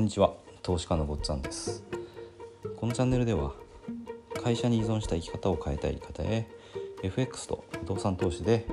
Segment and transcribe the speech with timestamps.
[0.00, 0.32] こんにちは。
[0.62, 1.84] 投資家のごっつぁんです。
[2.78, 3.52] このチャンネルでは
[4.42, 6.48] 会社に依存した生き方を変えたい方へ
[7.02, 8.66] FX と不動産投資で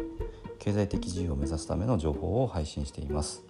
[0.57, 3.43] 経済的自由を目指すための情報を配信しています、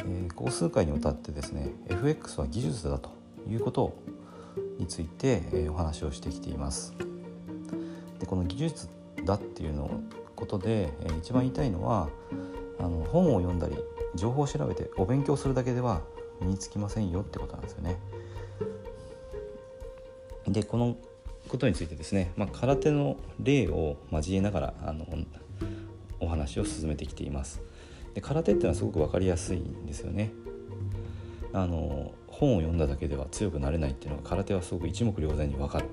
[0.00, 3.08] えー、こ数回にわたってですね FX は技術だと
[3.48, 3.96] いうこと
[4.78, 6.92] について、えー、お話をしてきています。
[8.18, 8.90] でこの技術
[9.24, 10.02] だっていうの
[10.34, 12.10] ことで、えー、一番言いたいのは
[12.78, 13.76] あの本を読んだり
[14.16, 16.02] 情報を調べてお勉強するだけでは
[16.40, 17.96] 身につきませんよってことなんですよね。
[20.48, 20.96] でこの
[21.48, 25.06] ことについてですね、まあ、空手の例を交えながらあの
[26.20, 27.60] お話を進めてきています。
[28.14, 30.32] で空手っていうのはすごく分かりやすいんですよね。
[31.52, 35.86] あの本を読んだだけでは強くなれないっていうのが空手はすごく一目瞭然に分かる。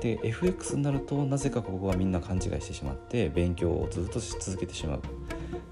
[0.00, 5.00] で FX になるとなぜかここはみんな勘違いしてしまって勉強をずっとし続けてしまう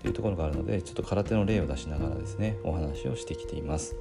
[0.07, 3.97] というところがあるのでちょっと空手の例を出しながらですねお話をしてきています。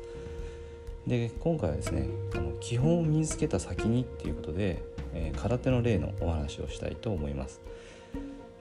[1.08, 7.60] で今回はですねあの基本を身につけた先にっていうことで、えー、空手の例のお話をしたいと思います。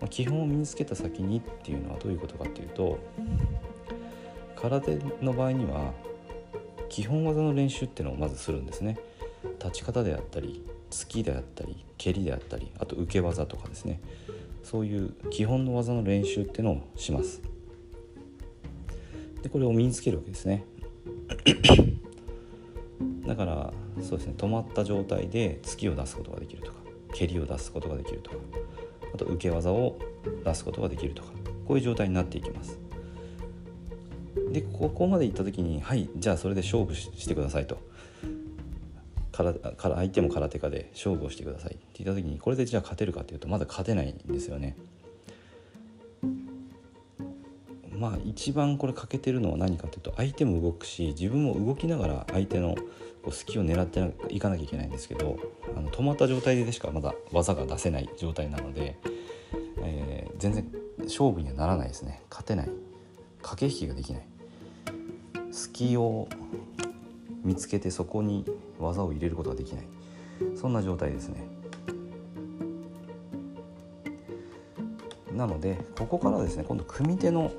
[0.00, 2.98] まあ、基本を身につけた先にっていうのはどういうことかっていうと
[4.56, 5.92] 空手の場合には
[6.88, 8.98] 基本技の練習っていうのをまずするんですね。
[9.58, 14.00] 立ち方であったり突きであったり蹴りであったりあと受け技とかですね
[14.64, 17.40] そういう基本の技の練習っていうのをします。
[19.42, 20.64] でこれを身につけるわけですね。
[23.26, 24.34] だからそうですね。
[24.36, 26.78] 止まった状態で突きを出すことができるとか
[27.12, 28.36] 蹴りを出すことができるとか
[29.14, 29.98] あと受け技を
[30.44, 31.28] 出すことができるとか
[31.66, 32.80] こういう状態になっていきます。
[34.50, 37.78] でここまでいった時にはいじゃあそれで勝負してくださいと。
[39.34, 39.54] から
[39.96, 41.74] 相手も空手家で勝負をしてください。
[41.74, 44.76] って言った時にこれでじゃあ勝てるかっていうとまだ勝てないんですよね。
[47.96, 52.74] まあ一番これ欠けてるのは何かというと相手も動くし自分も動きながら相手の
[53.30, 55.38] 隙を狙っていかなきゃいけないんですけど
[55.76, 58.98] あの止まった状態でしかまだ技が出せない状態なので、
[59.78, 60.70] えー、全然
[61.04, 62.22] 勝負にはならないですね。
[62.30, 62.70] 勝てない。
[63.42, 64.26] 駆け引きができない。
[65.52, 66.28] 隙を
[67.44, 68.44] 見つけてそこに
[68.78, 69.86] 技を入れることができない。
[70.56, 71.46] そんな状態ですね。
[75.32, 77.50] なのでここからですね今度組手の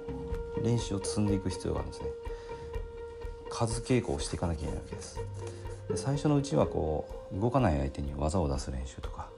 [0.64, 2.10] 練習を積んでいく必要があるんですね。
[3.50, 5.20] 数稽古をしていかなきゃいけないわけです。
[5.90, 9.30] で最初のうちはこう動かない相手に技を出す練習とか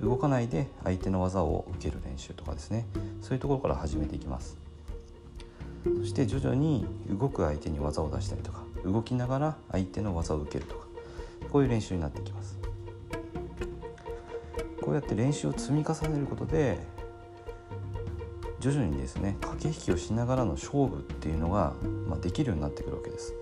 [0.00, 2.86] 動かないで相手の技を受ける練習とかですね。
[3.22, 4.56] そういうところから始めていきます。
[6.00, 10.86] そして徐々に動く相手に技を出したりとか動きながら相手の技を受けるとか
[11.50, 12.58] こういう練習になってきます。
[14.80, 16.78] こうやって練習を積み重ねることで
[18.60, 21.74] 徐々にですね駆け引きをしながらの勝負っていうのが、
[22.06, 23.34] まあ、できるようになってくるわけです。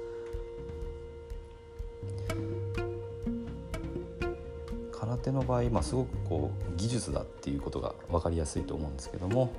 [4.92, 9.52] 空手の場合、まあ、すごくこう技術だっていうことが分かりやすいと思うんですけども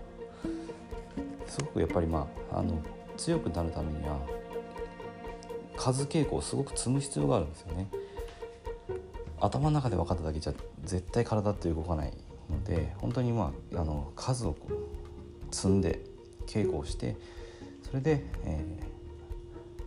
[1.47, 2.79] すごくやっぱりまああの
[3.17, 4.19] 強くなるためには
[5.79, 7.89] 数稽古をすごく積む必要があるんですよね。
[9.39, 10.53] 頭の中で分かっただけじゃ
[10.83, 12.13] 絶対体って動かない
[12.49, 14.55] ので本当にまああの数を
[15.49, 16.01] 積んで
[16.45, 17.15] 稽古をして
[17.89, 18.65] それで、え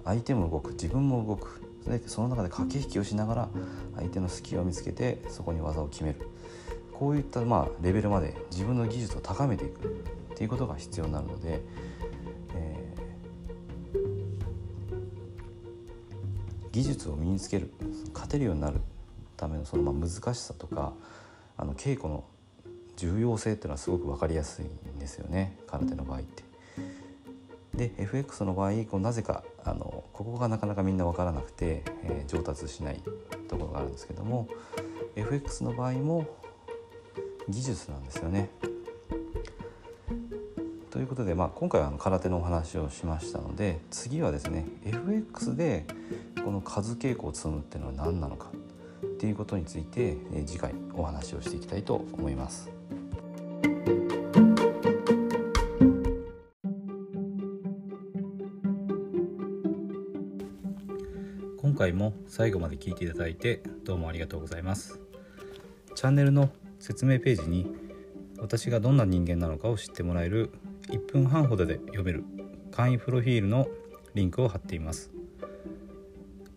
[0.02, 3.48] ー、相手も動く自分も動くそれでその中で駆け引きをしながら
[3.96, 6.20] 相手の隙を見つけてそこに技を決める
[6.94, 10.02] こういったまあレベルまで自分の技術を高めていく
[10.32, 11.60] っていうことが必要になるので
[16.72, 17.72] 技術を身につける
[18.12, 18.80] 勝てるようになる
[19.36, 20.92] ためのそのまあ難しさとか
[21.56, 22.24] あの稽古の
[22.96, 26.42] 重要性っていうのはすごく分かりやすいんですよね空手の場合って。
[27.74, 33.00] で FX の場合こうなぜかあのここがなかなかみんな分からなくて、えー、上達しない
[33.48, 34.46] ところがあるんですけども
[35.16, 36.26] FX の場合も
[37.48, 38.50] 技術なんですよね。
[40.90, 45.86] ということで、まあ、今回は空手のお話をしましたので次はですね FX で
[46.44, 48.50] この数傾向を積むっていうのは何なのか
[49.04, 50.16] っていうことについて、
[50.46, 52.70] 次回お話をしていきたいと思います。
[61.58, 65.00] 今回も最後まで聞いていただいてどうもありがとうございます。
[65.94, 67.72] チャンネルの説明ページに
[68.38, 70.50] 私がどんな人間なのかを知ってもらえる
[70.88, 72.24] 1分半ほどで読める
[72.72, 73.68] 簡易プロフィールの
[74.14, 75.10] リンクを貼っています。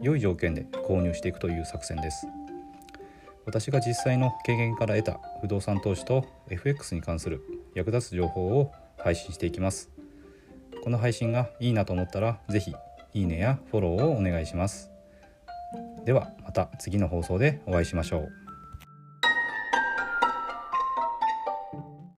[0.00, 2.26] 良い条件で購入していくという作戦です。
[3.44, 7.42] 私が実際の経験から得た不動産投資と FX に関する
[7.74, 9.90] 役立つ情報を配信していきます。
[10.82, 12.74] この配信がいいなと思ったら是非
[13.14, 14.90] いいねやフォローをお願いします。
[16.04, 18.45] ではまた次の放送でお会いしましょう。